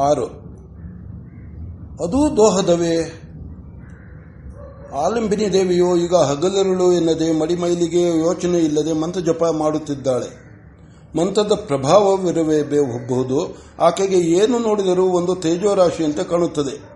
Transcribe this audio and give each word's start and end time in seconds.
ಆರು. 0.00 0.26
ಅದೂ 2.04 2.36
ದೋಹದವೇ. 2.36 3.20
ಆಲಂಬಿನಿ 5.04 5.52
ದೇವಿಯು 5.52 5.96
ಈಗ 5.96 6.14
ಹಗಲಿರುಳು 6.14 6.92
ಎನ್ನದೆ 6.92 7.32
ಮಡಿಮೈಲಿಗೆ 7.32 8.18
ಯೋಚನೆ 8.18 8.58
ಇಲ್ಲದೆ 8.58 8.92
ಮಂತ್ರ 8.92 9.20
ಜಪ 9.20 9.44
ಮಾಡುತ್ತಿದ್ದಾಳೆ. 9.44 10.44
ಮಂತ್ರದ 11.18 11.52
ಪ್ರಭಾವವಿರಬಹುದು 11.66 13.56
ಆಕೆಗೆ 13.80 14.16
ಏನು 14.16 14.58
ನೋಡಿದರೂ 14.58 15.04
ಒಂದು 15.04 15.34
ತೇಜೋರಾಶಿಯಂತೆ 15.34 16.24
ಕಾಣುತ್ತದೆ. 16.24 16.94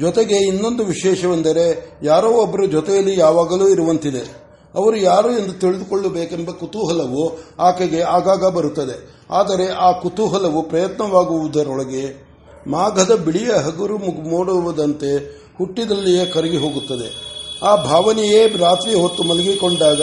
ಜೊತೆಗೆ 0.00 0.36
ಇನ್ನೊಂದು 0.36 0.84
ವಿಶೇಷವೆಂದರೆ 0.84 1.90
ಯಾರೋ 2.02 2.28
ಒಬ್ಬರು 2.28 2.66
ಜೊತೆಯಲ್ಲಿ 2.66 3.18
ಯಾವಾಗಲೂ 3.18 3.68
ಇರುವಂತಿದೆ. 3.68 4.44
ಅವರು 4.74 4.96
ಯಾರು 4.96 5.30
ಎಂದು 5.30 5.52
ತಿಳಿದುಕೊಳ್ಳಬೇಕೆಂಬ 5.52 6.50
ಕುತೂಹಲವು 6.50 7.38
ಆಕೆಗೆ 7.58 8.02
ಆಗಾಗ 8.02 8.46
ಬರುತ್ತದೆ. 8.46 9.13
ಆದರೆ 9.30 9.68
ಆ 9.68 9.92
ಕುತೂಹಲವು 9.92 10.62
ಪ್ರಯತ್ನವಾಗುವುದರೊಳಗೆ 10.62 12.34
ಮಾಘದ 12.66 13.14
ಬಿಳಿಯ 13.14 13.50
ಹಗುರು 13.52 13.98
ಮೂಡುವುದಂತೆ 13.98 15.16
ಹುಟ್ಟಿದಲ್ಲಿಯೇ 15.58 16.26
ಕರಗಿ 16.26 16.56
ಹೋಗುತ್ತದೆ. 16.56 17.34
ಆ 17.62 17.76
ಭಾವನೆಯೇ 17.76 18.56
ರಾತ್ರಿ 18.56 18.94
ಹೊತ್ತು 18.94 19.22
ಮಲಗಿಕೊಂಡಾಗ 19.22 20.00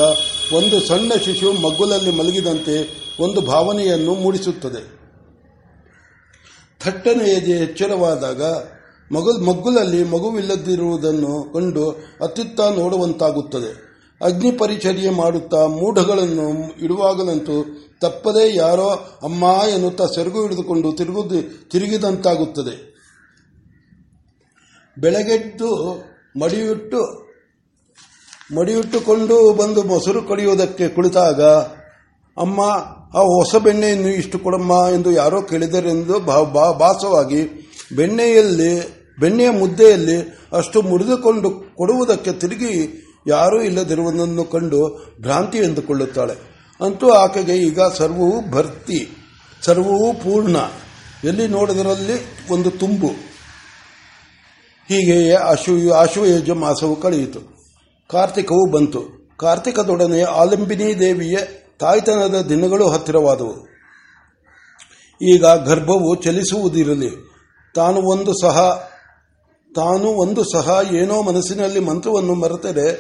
ಒಂದು 0.54 0.88
ಸಣ್ಣ 0.88 1.14
ಶಿಶು 1.26 1.62
ಮಗ್ಗುಲಲ್ಲಿ 1.62 2.18
ಮಲಗಿದಂತೆ 2.18 3.02
ಒಂದು 3.20 3.42
ಭಾವನೆಯನ್ನು 3.42 4.14
ಮೂಡಿಸುತ್ತದೆ. 4.14 5.02
ಥಟ್ಟನೆ 6.84 7.24
ಎದೆ 7.24 7.52
ಎಚ್ಚರವಾದಾಗ 7.52 8.44
ಮಗು 9.12 9.46
ಮಗ್ಗುಲಲ್ಲಿ 9.46 10.04
ಮಗುವಿಲ್ಲದಿರುವುದನ್ನು 10.04 11.54
ಕಂಡು 11.54 11.90
ಅತ್ತಿತ್ತ 12.22 12.62
ನೋಡುವಂತಾಗುತ್ತದೆ. 12.62 13.91
ಅಗ್ನಿ 14.24 14.52
ಪರಿಚರ್ಯೆ 14.52 15.10
ಮಾಡುತ್ತಾ 15.10 15.66
ಮೂಢಗಳನ್ನು 15.66 16.48
ಇಡುವಾಗಲಂತೂ 16.82 17.56
ತಪ್ಪದೇ 18.02 18.56
ಯಾರೋ 18.56 18.90
ಅಮ್ಮ 19.24 19.44
ಎನ್ನುತ್ತಾ 19.74 20.06
ಸೆರಗು 20.06 20.42
ಹಿಡಿದುಕೊಂಡು 20.42 20.92
ತಿರುಗುದು 20.94 21.70
ತಿರುಗಿದಂತಾಗುತ್ತದೆ. 21.70 22.76
ಬೆಳಗೆದ್ದು 24.98 25.72
ಮಡಿಯುಟ್ಟು, 26.40 27.02
ಮಡಿಯುಟ್ಟುಕೊಂಡು 28.58 29.54
ಬಂದು 29.54 29.84
ಮೊಸರು 29.84 30.22
ಕಡಿಯುವುದಕ್ಕೆ 30.22 30.88
ಕುಳಿತಾಗ, 30.88 31.42
ಅಮ್ಮ, 32.38 32.62
ಆ 33.18 33.22
ಹೊಸ 33.36 33.56
ಬೆಣ್ಣೆಯನ್ನು 33.56 34.08
ಇಷ್ಟು 34.08 34.40
ಕೊಡಮ್ಮ 34.40 34.72
ಎಂದು 34.96 35.12
ಯಾರೋ 35.12 35.42
ಕೇಳಿದರೆಂದು 35.42 36.20
ಭಾಸವಾಗಿ 36.20 37.42
ಬೆಣ್ಣೆಯಲ್ಲಿ, 37.96 38.74
ಬೆಣ್ಣೆಯ 39.20 39.50
ಮುದ್ದೆಯಲ್ಲಿ 39.50 40.18
ಅಷ್ಟು 40.58 40.82
ಮುರಿದುಕೊಂಡು 40.82 41.50
ಕೊಡುವುದಕ್ಕೆ 41.76 42.32
ತಿರುಗಿ 42.34 42.74
ಯಾರೂ 43.28 43.62
ಇಲ್ಲದಿರುವುದನ್ನು 43.62 44.46
ಕಂಡು 44.46 45.14
ಭ್ರಾಂತಿ 45.22 45.58
ಎಂದುಕೊಳ್ಳುತ್ತಾಳೆ. 45.58 46.34
ಅಂತೂ 46.86 47.10
ಆಕೆಗೆ 47.10 47.58
ಈಗ 47.58 47.82
ಸರ್ವವೂ 47.82 48.52
ಭರ್ತಿ 48.52 49.10
ಸರ್ವವೂ 49.62 50.14
ಪೂರ್ಣ. 50.14 50.56
ಎಲ್ಲಿ 51.24 51.48
ನೋಡಿದರಲ್ಲಿ 51.48 52.26
ಒಂದು 52.52 52.72
ತುಂಬು. 52.72 53.08
ಹೀಗೆಯೇ 54.88 55.34
ಆಶು 55.34 55.94
ಆಶುಯಜ 55.94 56.50
ಮಾಸವು 56.50 56.96
ಕಳೆಯಿತು. 56.96 57.40
ಕಾರ್ತಿಕವು 58.12 58.72
ಬಂತು. 58.72 59.04
ಕಾರ್ತಿಕದೊಡನೆ 59.38 60.22
ಆಲಂಬಿನಿ 60.22 61.00
ದೇವಿಯ 61.00 61.38
ತಾಯ್ತನದ 61.80 62.42
ದಿನಗಳು 62.42 62.90
ಹತ್ತಿರವಾದವು. 62.90 63.72
ಈಗ 65.22 65.46
ಗರ್ಭವು 65.46 66.16
ಚಲಿಸುವುದಿರಲಿ. 66.16 67.10
ತಾನು 67.76 68.02
ಒಂದು 68.02 68.34
ಸಹ 68.42 68.90
ತಾನು 69.76 70.08
ಒಂದು 70.08 70.44
ಸಹ 70.44 70.80
ಏನೋ 70.92 71.22
ಮನಸ್ಸಿನಲ್ಲಿ 71.22 71.80
ಮಂತ್ರವನ್ನು 71.80 72.34
ಮರೆತರೆ 72.34 72.94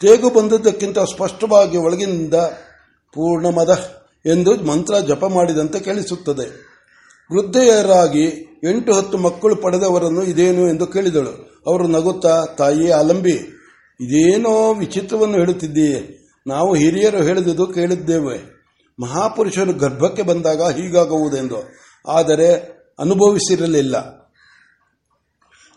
ತೇಗು 0.00 0.30
ಬಂದದ್ದಕ್ಕಿಂತ 0.30 0.98
ಸ್ಪಷ್ಟವಾಗಿ 0.98 1.76
ಒಳಗಿನಿಂದ 1.76 2.34
ಪೂರ್ಣಮದ 3.14 3.90
ಎಂದು 4.26 4.54
ಮಂತ್ರ 4.54 4.98
ಜಪ 4.98 5.24
ಮಾಡಿದಂತೆ 5.24 5.80
ಕೇಳಿಸುತ್ತದೆ. 5.80 6.72
ವೃದ್ಧೆಯರಾಗಿ 7.32 8.24
ಎಂಟು 8.68 8.92
ಹತ್ತು 8.92 9.18
ಮಕ್ಕಳು 9.18 9.56
ಪಡೆದವರನ್ನು 9.56 10.22
ಇದೇನು 10.22 10.68
ಎಂದು 10.68 10.86
ಕೇಳಿದಳು. 10.86 11.62
ಅವರು 11.66 11.88
ನಗುತ್ತಾ 11.88 12.44
ತಾಯಿ 12.58 12.90
ಆಲಂಬಿ, 12.90 13.34
ಇದೇನೋ 14.00 14.74
ವಿಚಿತ್ರವನ್ನು 14.74 15.34
ಹೇಳುತ್ತಿದ್ದೀಯೇ. 15.34 16.28
ನಾವು 16.46 16.74
ಹಿರಿಯರು 16.74 17.22
ಹೇಳಿದುದು 17.22 17.66
ಕೇಳಿದ್ದೇವೆ. 17.66 18.62
ಮಹಾಪುರುಷರು 19.00 19.72
ಗರ್ಭಕ್ಕೆ 19.72 20.22
ಬಂದಾಗ 20.22 20.62
ಹೀಗಾಗುವುದೆಂದು. 20.62 21.70
ಆದರೆ 22.08 22.54
ಅನುಭವಿಸಿರಲಿಲ್ಲ. 22.98 24.21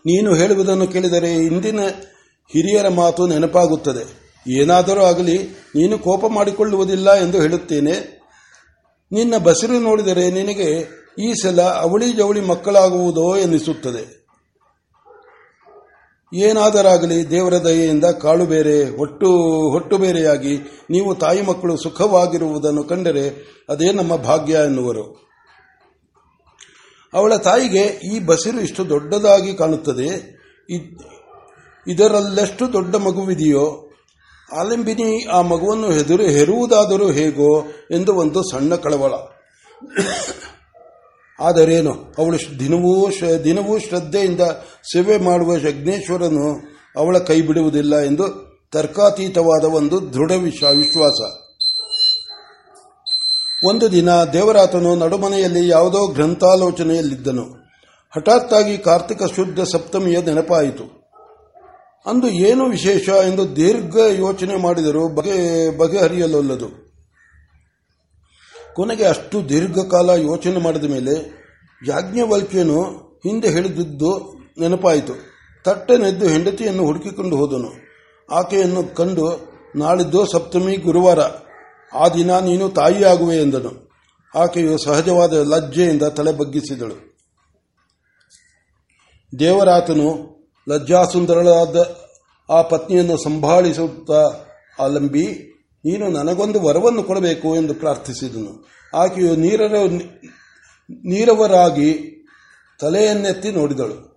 ನೀನು 0.06 0.34
ಹೇಳುವುದನ್ನು 0.34 0.86
ಕೇಳಿದರೆ 0.86 1.34
ಇಂದಿನ 1.34 1.80
ಹಿರಿಯರ 2.52 2.88
ಮಾತು 2.88 3.26
ನೆನಪಾಗುತ್ತದೆ. 3.26 4.26
ಏನಾದರೂ 4.50 5.00
ಆಗಲಿ, 5.00 5.38
ನೀನು 5.74 5.98
ಕೋಪ 5.98 6.24
ಮಾಡಿಕೊಳ್ಳುವುದಿಲ್ಲ 6.26 7.14
ಎಂದು 7.14 7.40
ಹೇಳುತ್ತೇನೆ. 7.40 8.16
ನಿನ್ನ 9.12 9.36
ಬಸಿರು 9.36 9.80
ನೋಡಿದರೆ 9.80 10.30
ನಿನಗೆ 10.30 10.68
ಈ 11.18 11.34
ಸಲ 11.42 11.60
ಅವಳಿ 11.60 12.12
ಜವಳಿ 12.12 12.40
ಮಕ್ಕಳಾಗುವುದೋ 12.40 13.36
ಎನಿಸುತ್ತದೆ 13.36 14.26
ಏನಾದರಾಗಲಿ, 16.34 17.30
ದೇವರ 17.30 17.54
ದಯೆಯಿಂದ 17.54 18.04
ಕಾಳು 18.04 18.46
ಬೇರೆ, 18.46 18.96
ಹೊಟ್ಟು 18.96 19.28
ಹೊಟ್ಟು 19.70 19.98
ಬೇರೆಯಾಗಿ 19.98 20.56
ನೀವು 20.90 21.14
ತಾಯಿ 21.14 21.42
ಮಕ್ಕಳು 21.42 21.76
ಸುಖವಾಗಿರುವುದನ್ನು 21.76 22.84
ಕಂಡರೆ 22.84 23.28
ಅದೇ 23.68 23.92
ನಮ್ಮ 23.92 24.16
ಭಾಗ್ಯ 24.16 24.52
ಎನ್ನುವರು. 24.52 25.25
ಅವಳ 27.16 27.36
ತಾಯಿಗೆ 27.36 27.82
ಈ 28.14 28.18
ಬಸಿರು 28.18 28.60
ಇಷ್ಟು 28.60 28.88
ದೊಡ್ಡದಾಗಿ 28.88 29.54
ಕಾಣುತ್ತದೆ. 29.54 30.36
ಇದರಲ್ಲೆಷ್ಟು 31.88 32.72
ದೊಡ್ಡ 32.72 32.96
ಮಗುವಿದೆಯೋ? 32.96 33.90
ಆಲಂಬಿನಿ 34.58 35.24
ಆ 35.24 35.40
ಮಗುವನ್ನು 35.40 35.90
ಹೆದರು, 35.90 36.22
ಹೆರುವುದಾದರೂ 36.22 37.10
ಹೇಗೋ 37.10 37.60
ಎಂದು 37.90 38.14
ಒಂದು 38.14 38.42
ಸಣ್ಣ 38.42 38.74
ಕಳವಳ. 38.74 39.12
ಆದರೇನು? 41.40 41.92
ಅವಳು 41.92 42.60
ದಿನವೂ 42.60 43.10
ದಿನವೂ 43.44 43.78
ಶ್ರದ್ಧೆಯಿಂದ 43.78 44.40
ಸೇವೆ 44.92 45.18
ಮಾಡುವ 45.18 45.56
ಯಜ್ಞೇಶ್ವರನು 45.56 46.76
ಅವಳ 46.96 47.18
ಕೈ 47.18 47.42
ಬಿಡುವುದಿಲ್ಲ 47.42 47.98
ಎಂದು 47.98 48.46
ತರ್ಕಾತೀತವಾದ 48.72 49.64
ಒಂದು 49.64 50.12
ದೃಢ 50.12 50.32
ವಿಶ್ವಾಸ. 50.32 51.45
ಒಂದು 53.66 53.92
ದಿನ 53.92 54.24
ದೇವರಾತನು 54.24 54.96
ನಡುಮನೆಯಲ್ಲಿ 54.96 55.68
ಯಾವುದೋ 55.68 56.06
ಗ್ರಂಥಾಲೋಚನೆಯಲ್ಲಿದ್ದನು. 56.06 57.42
ಹಠಾತ್ತಾಗಿ 58.16 58.78
ಕಾರ್ತಿಕ 58.78 59.22
ಶುದ್ಧ 59.36 59.60
ಸಪ್ತಮಿಯ 59.60 60.22
ನೆನಪಾಯಿತು. 60.22 61.06
ಅಂದು 62.06 62.28
ಏನು 62.28 62.64
ವಿಶೇಷ 62.64 63.08
ಎಂದು 63.08 63.56
ದೀರ್ಘ 63.56 63.96
ಯೋಚನೆ 63.96 64.56
ಮಾಡಿದರೂ 64.56 65.08
ಬಗೆ 65.08 65.78
ಬಗೆಹರಿಯಲೊಲ್ಲದು. 65.78 66.68
ಕೊನೆಗೆ 68.74 69.04
ಅಷ್ಟು 69.04 69.48
ದೀರ್ಘಕಾಲ 69.48 70.10
ಯೋಚನೆ 70.10 70.58
ಮಾಡಿದ 70.58 70.84
ಮೇಲೆ 70.84 71.14
ಯಾಜ್ಞವಲ್ಕ್ಯನು 71.88 72.82
ಹಿಂದೆ 73.26 73.48
ಹೇಳಿದ್ದು 73.48 74.10
ನೆನಪಾಯಿತು. 74.60 75.12
ತಟ್ಟನೆದ್ದು 75.64 76.28
ಹೆಂಡತಿಯನ್ನು 76.28 76.84
ಹುಡುಕಿಕೊಂಡು 76.84 77.36
ಹೋದನು. 77.36 77.70
ಆಕೆಯನ್ನು 78.30 78.94
ಕಂಡು 78.94 79.56
ನಾಳಿದ್ದು 79.76 80.26
ಸಪ್ತಮಿ 80.26 80.76
ಗುರುವಾರ. 80.76 81.18
ಆ 81.94 82.08
ದಿನ 82.08 82.38
ನೀನು 82.38 82.68
ತಾಯಿಯಾಗುವೆ 82.68 83.36
ಎಂದನು. 83.36 83.86
ಆಕೆಯು 84.34 84.78
ಸಹಜವಾದ 84.78 85.32
ಲಜ್ಜೆಯಿಂದ 85.32 86.02
ತಲೆ 86.02 86.32
ಬಗ್ಗಿಸಿದಳು 86.32 87.16
ದೇವರಾತನು 89.38 90.36
ಲಜ್ಜಾಸುಂದರಳಾದ 90.68 91.96
ಆ 92.50 92.62
ಪತ್ನಿಯನ್ನು 92.62 93.16
ಸಂಭಾಳಿಸುತ್ತಾ 93.16 94.22
ಆಲಂಬಿ 94.78 95.26
ನೀನು 95.84 96.08
ನನಗೊಂದು 96.08 96.60
ವರವನ್ನು 96.60 97.02
ಕೊಡಬೇಕು 97.02 97.56
ಎಂದು 97.56 97.74
ಪ್ರಾರ್ಥಿಸಿದನು. 97.74 98.66
ಆಕೆಯು 98.94 99.36
ನೀರರ 99.36 99.74
ನೀರವರಾಗಿ 100.90 102.16
ತಲೆಯನ್ನೆತ್ತಿ 102.80 103.50
ನೋಡಿದಳು. 103.50 104.16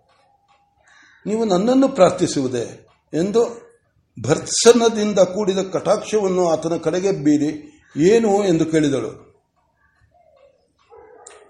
ನೀವು 1.25 1.45
ನನ್ನನ್ನು 1.45 1.89
ಪ್ರಾರ್ಥಿಸುವುದೇ 1.89 2.89
ಎಂದು 3.13 3.68
ಭರ್ತ್ಸನದಿಂದ 4.21 5.19
ಕೂಡಿದ 5.19 5.59
ಕಟಾಕ್ಷವನ್ನು 5.73 6.47
ಆತನ 6.49 6.77
ಕಡೆಗೆ 6.77 7.11
ಬೀರಿ 7.11 7.51
ಏನು 7.97 8.43
ಎಂದು 8.43 8.65
ಕೇಳಿದಳು. 8.65 9.11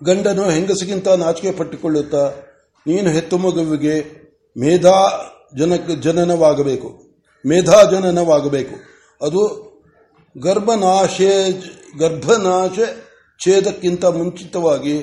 ಗಂಡನು 0.03 0.49
ಹೆಂಗಸಿಗಿಂತ 0.49 1.07
ನಾಚಿಕೆ 1.07 1.51
ಪಟ್ಟಿಕೊಳ್ಳುತ್ತಾ, 1.51 2.23
ನೀನು 2.85 3.09
ಹೆತ್ತು 3.09 3.37
ಮಗುವಿಗೆ 3.37 3.95
ಮೇಧಾ 4.57 4.97
ಜನ 5.57 5.75
ಜನನವಾಗಬೇಕು, 5.75 6.89
ಮೇಧಾ 7.45 7.83
ಜನನವಾಗಬೇಕು. 7.91 8.75
ಅದು 9.21 9.41
ಗರ್ಭನಾಶೆ, 10.35 11.33
ಗರ್ಭನಾಶ 11.99 12.79
ಛೇದಕ್ಕಿಂತ 13.39 14.05
ಮುಂಚಿತವಾಗಿ, 14.05 14.95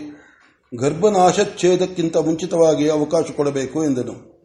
ಗರ್ಭನಾಶ 0.73 1.41
ಛೇದಕ್ಕಿಂತ 1.61 2.17
ಮುಂಚಿತವಾಗಿ 2.17 2.89
ಅವಕಾಶ 2.89 3.25
ಕೊಡಬೇಕು 3.37 3.85
ಎಂದನು. 3.85 4.36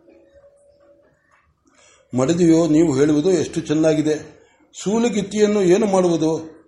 ಮಡದಿಯೋ 2.17 2.67
ನೀವು 2.67 2.95
ಹೇಳುವುದು 2.95 3.31
ಎಷ್ಟು 3.31 3.61
ಚೆನ್ನಾಗಿದೆ. 3.61 4.41
ಸೂಲಗಿತ್ತಿಯನ್ನು 4.83 5.61
ಏನು 5.61 5.85
ಮಾಡುವುದು? 5.85 6.61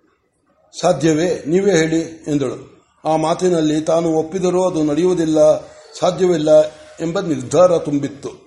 ಸಾಧ್ಯವೇ? 0.80 1.44
ನೀವೇ 1.46 1.70
ಹೇಳಿ 1.70 2.00
ಎಂದಳು. 2.00 2.82
ಆ 3.04 3.16
ಮಾತಿನಲ್ಲಿ 3.16 3.80
ತಾನು 3.80 4.08
ಒಪ್ಪಿದರೂ 4.08 4.64
ಅದು 4.64 4.84
ನಡೆಯುವುದಿಲ್ಲ, 4.84 5.60
ಸಾಧ್ಯವಿಲ್ಲ 6.00 6.60
ಎಂಬ 7.00 7.20
ನಿರ್ಧಾರ 7.20 7.78
ತುಂಬಿತ್ತು. 7.78 8.44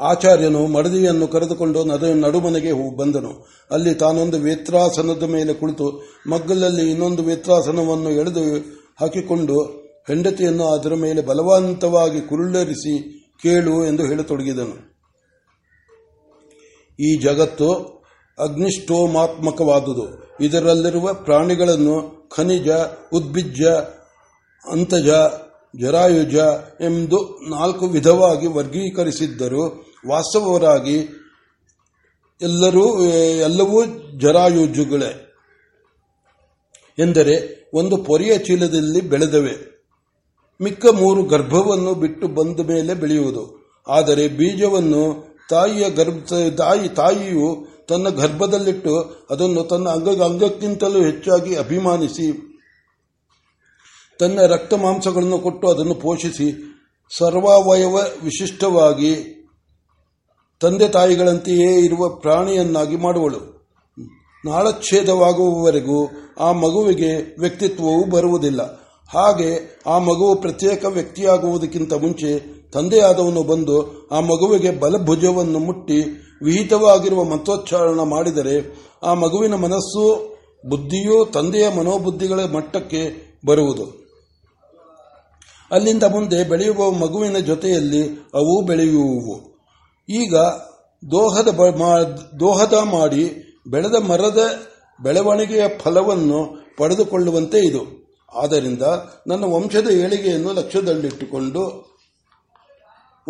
ಆಚಾರ್ಯನು 0.00 0.66
ಮಡದಿಯನ್ನು 0.66 1.28
ಕರೆದುಕೊಂಡು 1.28 1.84
ನಡುಮನೆಗೆ 2.14 2.96
ಬಂದನು. 2.96 3.46
ಅಲ್ಲಿ 3.70 3.94
ತಾನೊಂದು 3.94 4.38
ವೇತ್ರಾಸನದ 4.38 5.22
ಮೇಲೆ 5.22 5.54
ಕುಳಿತು 5.54 6.02
ಮಗ್ಗಲಲ್ಲಿ 6.28 6.90
ಇನ್ನೊಂದು 6.90 7.22
ವೇತ್ರಾಸನವನ್ನು 7.22 8.10
ಎಳೆದು 8.10 8.58
ಹಾಕಿಕೊಂಡು 9.00 9.60
ಹೆಂಡತಿಯನ್ನು 10.06 10.64
ಅದರ 10.64 10.94
ಮೇಲೆ 10.94 11.22
ಬಲವಂತವಾಗಿ 11.22 12.20
ಕುರುಳರಿಸಿ 12.20 13.12
ಕೇಳು 13.42 13.86
ಎಂದು 13.86 14.06
ಹೇಳತೊಡಗಿದನು. 14.06 14.95
ಈ 16.98 17.16
ಜಗತ್ತು 17.16 17.96
ಅಗ್ನಿಷ್ಠೋಮಾತ್ಮಕವಾದುದು 18.38 20.26
ಇದರಲ್ಲಿರುವ 20.40 21.14
ಪ್ರಾಣಿಗಳನ್ನು 21.14 22.28
ಖನಿಜ, 22.36 22.68
ಉದ್ಭಿಜ್ಜ, 23.12 23.62
ಅಂತಜ, 24.70 25.08
ಜರಾಯುಜ 25.82 26.34
ಎಂದು 26.80 27.38
ನಾಲ್ಕು 27.50 27.86
ವಿಧವಾಗಿ 27.86 28.46
ವರ್ಗೀಕರಿಸಿದ್ದರು 28.46 29.86
ವಾಸ್ತವರಾಗಿ 30.08 31.08
ಎಲ್ಲರೂ 32.40 33.06
ಎಲ್ಲವೂ 33.40 33.84
ಜರಾಯುಜುಗಳೇ. 34.18 35.22
ಎಂದರೆ 36.98 37.66
ಒಂದು 37.74 37.96
ಪೊರೆಯ 37.96 38.38
ಚೀಲದಲ್ಲಿ 38.38 39.00
ಬೆಳೆದವೆ. 39.00 39.76
ಮಿಕ್ಕ 40.62 40.86
ಮೂರು 40.86 41.22
ಗರ್ಭವನ್ನು 41.22 41.94
ಬಿಟ್ಟು 41.94 42.28
ಬಂದ 42.28 42.60
ಮೇಲೆ 42.60 42.94
ಬೆಳೆಯುವುದು. 42.94 43.66
ಆದರೆ 43.88 44.28
ಬೀಜವನ್ನು 44.28 45.35
ತಾಯಿಯ 45.50 45.90
ಗರ್ಭ, 45.90 46.24
ತಾಯಿ, 46.56 46.88
ತಾಯಿಯು 46.88 47.76
ತನ್ನ 47.88 48.08
ಗರ್ಭದಲ್ಲಿಟ್ಟು 48.08 49.26
ಅದನ್ನು 49.30 49.64
ತನ್ನ 49.64 49.88
ಅಂಗ, 49.88 50.22
ಅಂಗಕ್ಕಿಂತಲೂ 50.22 51.04
ಹೆಚ್ಚಾಗಿ 51.04 51.54
ಅಭಿಮಾನಿಸಿ, 51.54 52.56
ತನ್ನ 54.18 54.40
ರಕ್ತ 54.40 54.74
ಮಾಂಸಗಳನ್ನು 54.74 55.38
ಕೊಟ್ಟು 55.38 55.68
ಅದನ್ನು 55.68 55.94
ಪೋಷಿಸಿ, 55.94 56.76
ಸರ್ವಾವಯವ 57.18 57.94
ವಿಶಿಷ್ಟವಾಗಿ 58.22 59.32
ತಂದೆ 60.60 60.88
ತಾಯಿಗಳಂತೆಯೇ 60.88 61.78
ಇರುವ 61.78 62.08
ಪ್ರಾಣಿಯನ್ನಾಗಿ 62.08 62.96
ಮಾಡುವಳು. 62.96 63.56
ನಾಳಚ್ಛೇದವಾಗುವವರೆಗೂ 64.44 66.08
ಆ 66.40 66.52
ಮಗುವಿಗೆ 66.52 67.40
ವ್ಯಕ್ತಿತ್ವವು 67.40 68.04
ಬರುವುದಿಲ್ಲ. 68.04 68.62
ಹಾಗೆ 69.08 69.80
ಆ 69.86 69.98
ಮಗುವು 69.98 70.40
ಪ್ರತ್ಯೇಕ 70.40 70.84
ವ್ಯಕ್ತಿಯಾಗುವುದಕ್ಕಿಂತ 70.84 71.92
ಮುಂಚೆ 71.92 72.55
ತಂದೆಯಾದವನು 72.76 73.42
ಬಂದು 73.42 74.08
ಆ 74.12 74.20
ಮಗುವಿಗೆ 74.20 74.70
ಬಲಭುಜವನ್ನು 74.70 75.58
ಮುಟ್ಟಿ 75.58 75.98
ವಿಹಿತವಾಗಿರುವ 76.42 77.24
ಮಂತ್ರೋಚ್ಚಾರಣ 77.24 78.00
ಮಾಡಿದರೆ 78.00 78.56
ಆ 79.02 79.14
ಮಗುವಿನ 79.14 79.54
ಮನಸ್ಸು, 79.54 80.04
ಬುದ್ಧಿಯೂ 80.68 81.24
ತಂದೆಯ 81.24 81.68
ಮನೋಬುದ್ಧಿಗಳ 81.68 82.40
ಮಟ್ಟಕ್ಕೆ 82.40 83.02
ಬರುವುದು. 83.46 83.84
ಅಲ್ಲಿಂದ 85.70 86.02
ಮುಂದೆ 86.02 86.44
ಬೆಳೆಯುವ 86.44 86.90
ಮಗುವಿನ 86.90 87.38
ಜೊತೆಯಲ್ಲಿ 87.38 88.02
ಅವು 88.34 88.66
ಬೆಳೆಯುವುವು. 88.66 89.36
ಈಗ 90.08 90.34
ದೋಹದ 91.02 91.48
ದೋಹದ 92.40 92.72
ಮಾಡಿ 92.72 93.24
ಬೆಳೆದ 93.70 93.96
ಮರದ 94.02 94.40
ಬೆಳವಣಿಗೆಯ 95.02 95.64
ಫಲವನ್ನು 95.78 96.40
ಪಡೆದುಕೊಳ್ಳುವಂತೆ 96.78 97.58
ಇದು. 97.58 97.82
ಆದ್ದರಿಂದ 98.34 98.82
ನನ್ನ 99.26 99.44
ವಂಶದ 99.44 99.88
ಏಳಿಗೆಯನ್ನು 99.90 100.52
ಲಕ್ಷ್ಯದಲ್ಲಿಟ್ಟುಕೊಂಡು 100.52 101.95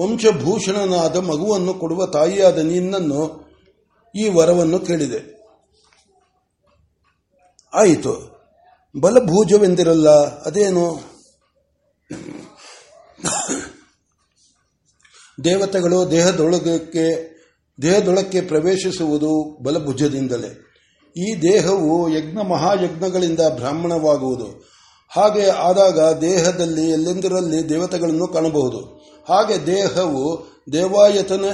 ವಂಶಭೂಷಣನಾದ 0.00 1.16
ಮಗುವನ್ನು 1.16 1.75
ಕೊಡುವ 1.75 2.06
ತಾಯಿಯಾದ 2.06 2.58
ನಿನ್ನನ್ನು 2.58 3.46
ಈ 4.14 4.28
ವರವನ್ನು 4.28 4.78
ಕೇಳಿದೆ. 4.78 5.37
ಆಯಿತು. 7.75 8.37
ಬಲಭೂಜವೆಂದಿರಲ್ಲ, 9.00 10.08
ಅದೇನು? 10.43 11.00
ದೇವತೆಗಳು 15.44 16.10
ದೇಹದೊಳಗಕ್ಕೆ, 16.10 17.37
ದೇಹದೊಳಕ್ಕೆ 17.82 18.40
ಪ್ರವೇಶಿಸುವುದು 18.40 19.62
ಬಲಭುಜದಿಂದಲೇ. 19.62 20.62
ಈ 21.16 21.42
ದೇಹವು 21.42 22.08
ಯಜ್ಞ 22.08 22.38
ಮಹಾಯಜ್ಞಗಳಿಂದ 22.38 23.40
ಬ್ರಾಹ್ಮಣವಾಗುವುದು. 23.40 24.64
ಹಾಗೆ 25.08 25.50
ಆದಾಗ 25.50 26.19
ದೇಹದಲ್ಲಿ 26.19 26.90
ಎಲ್ಲೆಂದರಲ್ಲಿ 26.90 27.69
ದೇವತೆಗಳನ್ನು 27.69 28.28
ಕಾಣಬಹುದು. 28.28 28.95
ಹಾಗೆ 29.28 29.67
ದೇಹವು 29.67 30.46
ದೇವಾಯತನ, 30.73 31.44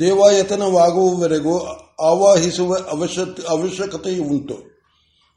ದೇವಾಯತನವಾಗುವವರೆಗೂ 0.00 1.58
ಆವಾಹಿಸುವ 2.00 2.76
ಅವಶ್ಯಕತೆಯು 3.48 4.24
ಉಂಟು 4.24 4.74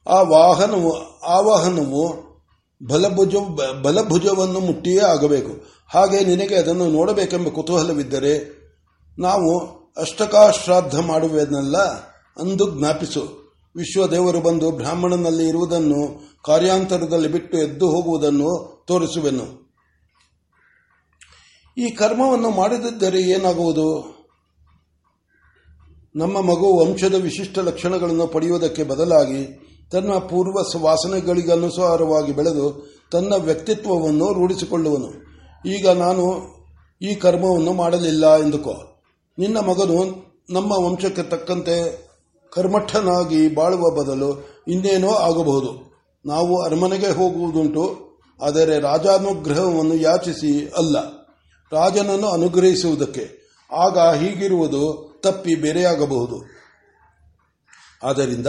ಆ 0.09 0.21
ವಾಹನವು 0.21 1.19
ಆವಾಹನವು 1.19 2.27
ಬಲಭುಜ, 2.87 3.35
ಬಲಭುಜವನ್ನು 3.81 4.59
ಮುಟ್ಟಿಯೇ 4.59 4.99
ಆಗಬೇಕು. 4.99 5.63
ಹಾಗೆ 5.93 6.19
ನಿನಗೆ 6.19 6.55
ಅದನ್ನು 6.55 6.87
ನೋಡಬೇಕೆಂಬ 6.87 7.47
ಕುತೂಹಲವಿದ್ದರೆ 7.47 8.57
ನಾವು 9.19 9.59
ಅಷ್ಟಕಾಶ್ರಾದ್ದ 9.97 10.93
ಮಾಡುವೆನಲ್ಲ 10.93 11.77
ಅಂದು 12.39 12.79
ಜ್ಞಾಪಿಸು. 12.79 13.47
ವಿಶ್ವದೇವರು 13.75 14.39
ಬಂದು 14.39 14.71
ಬ್ರಾಹ್ಮಣನಲ್ಲಿ 14.71 15.47
ಇರುವುದನ್ನು 15.47 16.31
ಕಾರ್ಯಾಂತರದಲ್ಲಿ 16.45 17.27
ಬಿಟ್ಟು 17.27 17.57
ಎದ್ದು 17.57 17.87
ಹೋಗುವುದನ್ನು 17.89 18.83
ತೋರಿಸುವೆನು. 18.87 19.66
ಈ 21.77 21.89
ಕರ್ಮವನ್ನು 21.89 22.49
ಮಾಡದಿದ್ದರೆ 22.49 23.21
ಏನಾಗುವುದು? 23.21 24.17
ನಮ್ಮ 26.15 26.41
ಮಗು 26.41 26.79
ವಂಶದ 26.79 27.13
ವಿಶಿಷ್ಟ 27.13 27.59
ಲಕ್ಷಣಗಳನ್ನು 27.59 28.27
ಪಡೆಯುವುದಕ್ಕೆ 28.27 28.83
ಬದಲಾಗಿ 28.83 29.63
ತನ್ನ 29.91 30.13
ಪೂರ್ವ 30.13 30.83
ವಾಸನೆಗಳಿಗನುಸಾರವಾಗಿ 30.83 32.35
ಬೆಳೆದು 32.35 32.95
ತನ್ನ 33.11 33.33
ವ್ಯಕ್ತಿತ್ವವನ್ನು 33.33 34.33
ರೂಢಿಸಿಕೊಳ್ಳುವನು. 34.33 35.09
ಈಗ 35.65 35.89
ನಾನು 35.89 36.57
ಈ 37.01 37.15
ಕರ್ಮವನ್ನು 37.15 37.73
ಮಾಡಲಿಲ್ಲ 37.73 38.37
ಎಂದುಕೋ. 38.37 38.73
ನಿನ್ನ 39.39 39.57
ಮಗನು 39.57 40.25
ನಮ್ಮ 40.49 40.71
ವಂಶಕ್ಕೆ 40.71 41.23
ತಕ್ಕಂತೆ 41.23 42.07
ಕರ್ಮಠನಾಗಿ 42.53 43.55
ಬಾಳುವ 43.55 43.89
ಬದಲು 43.89 44.47
ಇನ್ನೇನೋ 44.67 45.09
ಆಗಬಹುದು. 45.09 46.01
ನಾವು 46.25 46.61
ಅರಮನೆಗೆ 46.61 47.07
ಹೋಗುವುದುಂಟು, 47.07 47.97
ಆದರೆ 48.41 48.79
ರಾಜಾನುಗ್ರಹವನ್ನು 48.79 49.95
ಯಾಚಿಸಿ 49.95 50.73
ಅಲ್ಲ. 50.77 51.16
ರಾಜನನ್ನು 51.71 52.27
ಅನುಗ್ರಹಿಸುವುದಕ್ಕೆ. 52.27 53.47
ಆಗ 53.73 53.99
ಹೀಗಿರುವುದು 53.99 55.07
ತಪ್ಪಿ 55.23 55.55
ಬೇರೆಯಾಗಬಹುದು. 55.55 56.45
ಆದ್ದರಿಂದ 58.03 58.47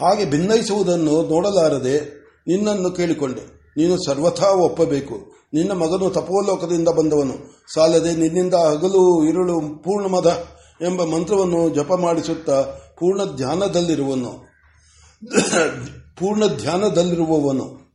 ಹಾಗೆ 0.00 0.30
ಭಿನ್ನಯಿಸುವುದನ್ನು 0.30 1.22
ನೋಡಲಾರದೆ 1.22 2.00
ನಿನ್ನನ್ನು 2.46 2.90
ಕೇಳಿಕೊಂಡೆ. 2.90 3.74
ನೀನು 3.76 4.04
ಸರ್ವಥಾ 4.06 4.50
ಒಪ್ಪಬೇಕು. 4.50 5.32
ನಿನ್ನ 5.52 5.72
ಮಗನು 5.72 6.10
ತಪೋಲೋಕದಿಂದ 6.10 6.88
ಬಂದವನು. 6.88 7.64
ಸಾಲದೆ 7.74 8.16
ನಿನ್ನಿಂದ 8.16 8.54
ಹಗಲು, 8.54 9.28
ಇರುಳು, 9.28 9.60
ಪೂರ್ಣಮದ 9.60 10.46
ಎಂಬ 10.82 11.04
ಮಂತ್ರವನ್ನು 11.04 11.70
ಜಪ 11.70 11.92
ಮಾಡಿಸುತ್ತಾ 11.92 12.62
ಪೂರ್ಣ 12.96 13.24
ಧ್ಯಾನದಲ್ಲಿರುವನು 13.24 14.48
ಪೂರ್ಣ 16.16 16.46
ಧ್ಯಾನದಲ್ಲಿರುವವನು 16.46 17.87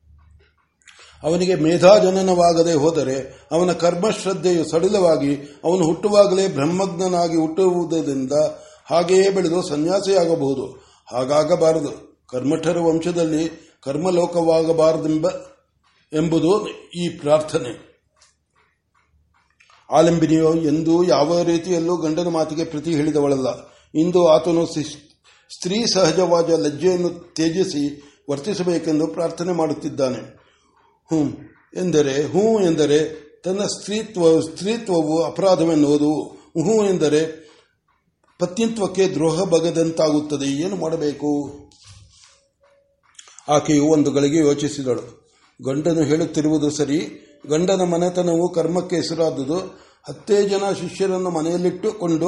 ಅವನಿಗೆ 1.24 1.56
ಮೇಧಾಜನನವಾಗದೆ 1.56 2.74
ಹೋದರೆ 2.74 3.48
ಅವನ 3.52 3.72
ಕರ್ಮಶ್ರದ್ಧೆಯು 3.72 4.70
ಸಡಿಲವಾಗಿ 4.70 5.36
ಅವನು 5.64 5.86
ಹುಟ್ಟುವಾಗಲೇ 5.86 6.48
ಬ್ರಹ್ಮಜ್ಞನಾಗಿ 6.48 7.36
ಹುಟ್ಟುವುದರಿಂದ 7.36 8.32
ಹಾಗೆಯೇ 8.86 9.30
ಬೆಳೆದು 9.30 9.62
ಸನ್ಯಾಸಿಯಾಗಬಹುದು. 9.62 10.66
ಹಾಗಾಗಬಾರದು. 11.12 12.14
ಕರ್ಮಠರ 12.28 12.78
ವಂಶದಲ್ಲಿ 12.78 13.74
ಕರ್ಮಲೋಕವಾಗಬಾರದೆಂಬ, 13.84 15.28
ಎಂಬುದು 16.14 16.68
ಈ 16.96 17.10
ಪ್ರಾರ್ಥನೆ. 17.10 17.94
ಆಲಂಬಿನಿಯೋ, 19.92 20.54
ಎಂದು 20.54 21.04
ಯಾವ 21.04 21.42
ರೀತಿಯಲ್ಲೂ 21.42 21.98
ಗಂಡನ 21.98 22.28
ಮಾತಿಗೆ 22.28 22.66
ಪ್ರತಿ 22.66 22.92
ಹೇಳಿದವಳಲ್ಲ. 22.96 23.48
ಇಂದು 23.96 24.28
ಆತನು 24.28 24.66
ಸ್ತ್ರೀ 24.66 25.86
ಸಹಜವಾದ 25.86 26.50
ಲಜ್ಜೆಯನ್ನು 26.50 27.10
ತ್ಯಜಿಸಿ 27.10 28.04
ವರ್ತಿಸಬೇಕೆಂದು 28.30 29.08
ಪ್ರಾರ್ಥನೆ 29.08 29.54
ಮಾಡುತ್ತಿದ್ದಾನೆ. 29.54 30.43
ಹ್ಞೂ 31.08 31.54
ಎಂದರೆ 31.80 32.24
ಹೂ 32.24 32.60
ಎಂದರೆ 32.60 33.24
ತನ್ನ 33.44 33.64
ಸ್ತ್ರೀತ್ವ, 33.64 34.42
ಸ್ತ್ರೀತ್ವವು 34.42 35.24
ಅಪರಾಧವೆನ್ನುವುದು. 35.24 36.24
ಹೂ 36.64 36.86
ಎಂದರೆ 36.86 37.44
ಪತ್ನಿತ್ವಕ್ಕೆ 38.40 39.08
ದ್ರೋಹ 39.08 39.44
ಬಗದಂತಾಗುತ್ತದೆ. 39.44 40.46
ಏನು 40.46 40.76
ಮಾಡಬೇಕು? 40.76 41.60
ಆಕೆಯು 43.48 43.86
ಒಂದು 43.86 44.12
ಗಳಿಗೆ 44.12 44.38
ಯೋಚಿಸಿದಳು. 44.38 45.34
ಗಂಡನು 45.64 46.04
ಹೇಳುತ್ತಿರುವುದು 46.04 46.72
ಸರಿ. 46.72 47.30
ಗಂಡನ 47.48 47.82
ಮನೆತನವು 47.82 48.54
ಕರ್ಮಕ್ಕೆ 48.54 48.96
ಹೆಸರಾದುದು. 48.96 49.58
ಹತ್ತೇ 50.08 50.50
ಜನ 50.50 50.72
ಶಿಷ್ಯರನ್ನು 50.82 51.30
ಮನೆಯಲ್ಲಿಟ್ಟುಕೊಂಡು 51.30 52.28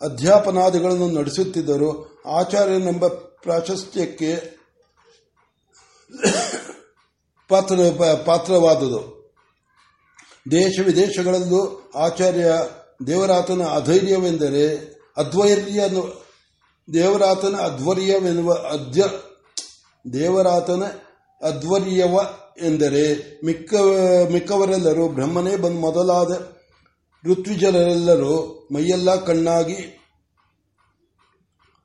ಅಧ್ಯಾಪನಾದಿಗಳನ್ನು 0.00 1.10
ನಡೆಸುತ್ತಿದ್ದರು. 1.10 2.22
ಆಚಾರ್ಯನೆಂಬ 2.26 3.08
ಪ್ರಾಶಸ್ತ್ಯಕ್ಕೆ 3.08 4.62
ಪಾತ್ರ, 7.52 7.74
ಪಾತ್ರವಾದುದು. 8.26 9.00
ದೇಶ 10.50 10.80
ವಿದೇಶಗಳಲ್ಲೂ 10.84 11.90
ಆಚಾರ್ಯ 11.94 12.52
ದೇವರಾತನ 13.06 13.62
ಅಧೈರ್ಯವೆಂದರೆ 13.62 14.64
ಅಧ್ವೈರ್ಯ 15.16 15.88
ದೇವರಾತನ 16.88 17.56
ಅಧ್ವರ್ಯವೆನ್ನುವ 17.56 18.52
ಅಧ್ಯ, 18.52 19.04
ದೇವರಾತನ 20.12 20.82
ಅಧ್ವರ್ಯವ 21.42 22.14
ಎಂದರೆ 22.62 23.04
ಮಿಕ್ಕ, 23.44 23.74
ಮಿಕ್ಕವರೆಲ್ಲರೂ 24.32 25.08
ಬ್ರಹ್ಮನೇ 25.08 25.56
ಬಂದು 25.56 25.80
ಮೊದಲಾದ 25.80 26.32
ಋತ್ವಿಜರೆಲ್ಲರೂ 27.24 28.34
ಮೈಯೆಲ್ಲ 28.74 29.14
ಕಣ್ಣಾಗಿ 29.24 29.78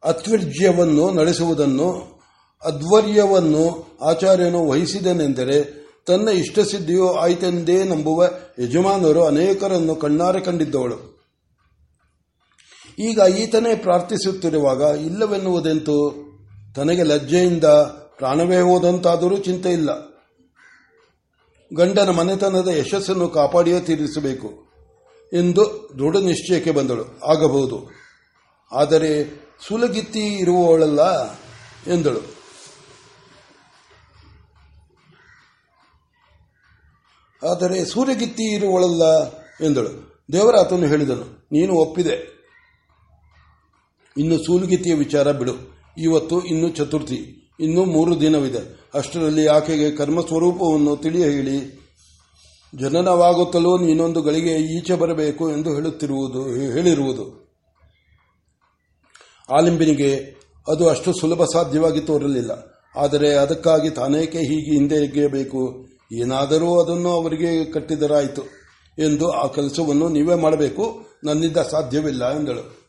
ಅತ್ವಿರ್ಜ್ಯವನ್ನು 0.04 1.12
ನಡೆಸುವುದನ್ನು 1.12 2.17
ಅಧ್ವರ್ಯವನ್ನು 2.66 3.88
ಆಚಾರ್ಯನು 4.02 4.68
ವಹಿಸಿದನೆಂದರೆ, 4.68 5.88
ತನ್ನ 6.08 6.30
ಇಷ್ಟಸಿದ್ಧಿಯೋ 6.30 7.14
ಆಯ್ತೆಂದೇ 7.14 7.84
ನಂಬುವ 7.84 8.30
ಯಜಮಾನರು 8.60 9.24
ಅನೇಕರನ್ನು 9.24 9.96
ಕಣ್ಣಾರೆ 9.96 10.42
ಕಂಡಿದ್ದವಳು. 10.42 11.18
ಈಗ 13.00 13.20
ಈತನೇ 13.38 13.76
ಪ್ರಾರ್ಥಿಸುತ್ತಿರುವಾಗ 13.76 14.82
ಇಲ್ಲವೆನ್ನುವುದೆಂತು? 14.82 16.28
ತನಗೆ 16.76 17.04
ಲಜ್ಜೆಯಿಂದ 17.04 17.64
ಪ್ರಾಣವೇ 18.18 18.60
ಹೋದಂತಾದರೂ 18.60 19.38
ಚಿಂತೆ 19.38 19.70
ಇಲ್ಲ. 19.70 19.90
ಗಂಡನ 21.76 22.10
ಮನೆತನದ 22.10 22.68
ಯಶಸ್ಸನ್ನು 22.68 23.30
ಕಾಪಾಡಿಯೇ 23.30 23.80
ತೀರಿಸಬೇಕು 23.80 24.50
ಎಂದು 25.34 25.90
ದೃಢ 26.00 26.16
ನಿಶ್ಚಯಕ್ಕೆ 26.16 26.72
ಬಂದಳು. 26.72 27.20
ಆಗಬಹುದು. 27.26 27.90
ಆದರೆ, 28.72 29.24
ಸುಲಗಿತ್ತಿ 29.68 30.20
ಇರುವವಳಲ್ಲ 30.20 31.34
ಎಂದಳು. 31.94 32.37
ಆದರೆ 37.42 37.86
ಸೂರ್ಯಗಿತ್ತಿ 37.86 38.46
ಇರುವಳಲ್ಲ 38.54 39.04
ಎಂದಳು. 39.64 39.92
ದೇವರಾತನು 40.34 40.88
ಹೇಳಿದನು, 40.88 41.26
ನೀನು 41.52 41.74
ಒಪ್ಪಿದೆ. 41.74 42.16
ಇನ್ನು 44.18 44.38
ಸೂಲಗಿತ್ತಿಯ 44.38 44.94
ವಿಚಾರ 44.94 45.32
ಬಿಡು. 45.32 45.54
ಇವತ್ತು 45.98 46.42
ಇನ್ನು 46.42 46.70
ಚತುರ್ಥಿ, 46.70 47.20
ಇನ್ನು 47.60 47.86
ಮೂರು 47.86 48.22
ದಿನವಿದೆ. 48.22 48.62
ಅಷ್ಟರಲ್ಲಿ 48.94 49.48
ಆಕೆಗೆ 49.48 49.92
ಕರ್ಮ 49.92 50.22
ಸ್ವರೂಪವನ್ನು 50.22 50.96
ತಿಳಿಯ 50.96 51.26
ಹೇಳಿ, 51.26 51.58
ಜನನವಾಗುತ್ತಲೂ 52.74 53.78
ನೀನೊಂದು 53.78 54.22
ಗಳಿಗೆ 54.22 54.54
ಈಚೆ 54.78 54.96
ಬರಬೇಕು 54.96 55.52
ಎಂದು 55.52 55.76
ಹೇಳುತ್ತಿರುವುದು, 55.76 56.42
ಹೇಳಿರುವುದು. 56.72 57.26
ಆಲಿಂಬಿನಿಗೆ 59.50 60.12
ಅದು 60.68 60.90
ಅಷ್ಟು 60.90 61.14
ಸುಲಭ 61.14 61.44
ಸಾಧ್ಯವಾಗಿ 61.44 62.02
ತೋರಲಿಲ್ಲ. 62.02 62.52
ಆದರೆ 62.96 63.30
ಅದಕ್ಕಾಗಿ 63.36 63.90
ತಾನೇಕೆ 63.90 64.40
ಹೀಗೆ 64.40 64.72
ಹಿಂದೆಗೆಯಬೇಕು 64.72 65.87
ಏನಾದರೂ 66.12 66.80
ಅದನ್ನು 66.80 67.10
ಅವರಿಗೆ 67.10 67.66
ಕಟ್ಟಿದರಾಯಿತು 67.66 68.42
ಎಂದು 69.00 69.32
ಆ 69.32 69.48
ಕೆಲಸವನ್ನು 69.48 70.10
ನೀವೇ 70.10 70.36
ಮಾಡಬೇಕು. 70.36 71.06
ನನ್ನಿಂದ 71.24 71.58
ಸಾಧ್ಯವಿಲ್ಲ 71.58 72.36
ಎಂದಳು. 72.36 72.88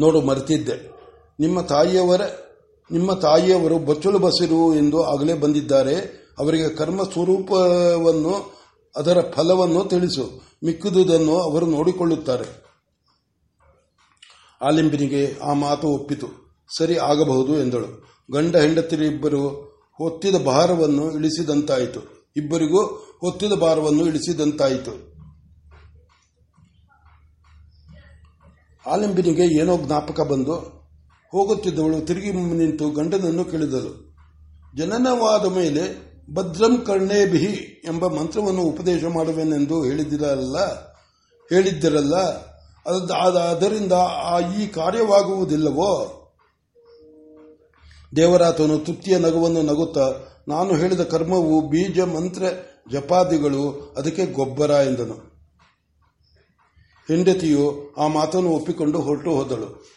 ನೋಡು, 0.00 0.20
ಮರೆತಿದ್ದೆ. 0.20 0.92
ನಿಮ್ಮ 1.40 1.60
ತಾಯಿಯವರ, 1.60 2.20
ನಿಮ್ಮ 2.90 3.12
ತಾಯಿಯವರು 3.12 3.78
ಬಚ್ಚಲು 3.78 4.18
ಬಸಿರು 4.18 4.74
ಎಂದು 4.74 5.02
ಆಗಲೇ 5.02 5.34
ಬಂದಿದ್ದಾರೆ. 5.34 5.96
ಅವರಿಗೆ 6.38 6.68
ಕರ್ಮ 6.68 7.02
ಸ್ವರೂಪವನ್ನು, 7.02 8.54
ಅದರ 8.96 9.20
ಫಲವನ್ನು 9.20 9.84
ತಿಳಿಸು. 9.84 10.42
ಮಿಕ್ಕಿದುದನ್ನು 10.64 11.38
ಅವರು 11.38 11.66
ನೋಡಿಕೊಳ್ಳುತ್ತಾರೆ. 11.66 12.64
ಆಲಿಂಬಿನಿಗೆ 14.62 15.36
ಆ 15.42 15.52
ಮಾತು 15.52 15.88
ಒಪ್ಪಿತು. 15.88 16.26
ಸರಿ, 16.76 16.98
ಆಗಬಹುದು 16.98 17.58
ಎಂದಳು. 17.58 18.08
ಗಂಡ 18.32 18.56
ಹೆಂಡತಿರಿಬ್ಬರು 18.56 19.71
ಹೊತ್ತಿದ 20.02 20.36
ಭಾರವನ್ನು 20.46 21.04
ಇಳಿಸಿದಂತಾಯಿತು. 21.12 22.00
ಇಬ್ಬರಿಗೂ 22.36 22.82
ಹೊತ್ತಿದ 23.20 23.52
ಭಾರವನ್ನು 23.52 24.06
ಇಳಿಸಿದಂತಾಯಿತು. 24.06 24.92
ಆಲಿಂಬಿನಿಗೆ 28.86 29.44
ಏನೋ 29.60 29.74
ಜ್ಞಾಪಕ 29.78 30.20
ಬಂದು 30.20 30.54
ಹೋಗುತ್ತಿದ್ದವಳು 31.32 32.00
ತಿರುಗಿ 32.06 32.32
ನಿಂತು 32.32 32.90
ಗಂಡನನ್ನು 32.90 33.44
ಕೇಳಿದಳು. 33.44 33.92
ಜನನವಾದ 34.76 35.44
ಮೇಲೆ 35.50 35.84
ಭದ್ರಂ 36.34 36.74
ಕರ್ಣೇಭಿಹಿ 36.86 37.54
ಎಂಬ 37.84 38.06
ಮಂತ್ರವನ್ನು 38.06 38.62
ಉಪದೇಶ 38.62 39.04
ಮಾಡುವೆನೆಂದು 39.14 39.76
ಹೇಳಿದಿರಲ್ಲ, 39.84 40.58
ಹೇಳಿದ್ದಿರಲ್ಲ 41.50 42.16
ಅದರಿಂದ 43.54 43.92
ಆ 44.32 44.34
ಈ 44.40 44.66
ಕಾರ್ಯವಾಗುವುದಿಲ್ಲವೋ? 44.66 45.90
ದೇವರಾತನು 48.16 48.78
ತೃಪ್ತಿಯ 48.78 49.18
ನಗುವನ್ನು 49.18 49.62
ನಗುತ್ತಾ, 49.62 50.12
ನಾನು 50.48 50.76
ಹೇಳಿದ 50.76 51.00
ಕರ್ಮವು 51.00 51.68
ಬೀಜ, 51.68 52.00
ಮಂತ್ರ, 52.00 52.42
ಜಪಾದಿಗಳು, 52.92 53.94
ಅದಕ್ಕೆ 53.96 54.26
ಗೊಬ್ಬರ 54.26 54.70
ಎಂದನು. 54.70 55.32
ಹೆಂಡತಿಯು 57.08 57.94
ಆ 57.98 58.06
ಮಾತನ್ನು 58.06 58.50
ಒಪ್ಪಿಕೊಂಡು 58.50 59.00
ಹೊರಟು 59.00 59.30
ಹೋದಳು. 59.30 59.92